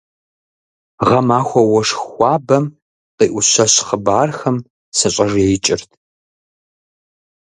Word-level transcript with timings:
Гъэмахуэ 1.07 1.61
уэшх 1.71 1.99
хуабэм, 2.09 2.65
къиӏущэщ 3.17 3.73
хъыбархэм 3.87 4.57
сыщӏэжеикӏырт. 4.97 5.89